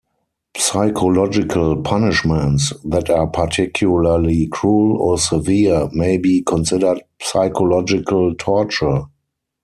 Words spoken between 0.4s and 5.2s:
Psychological punishments that are particularly cruel or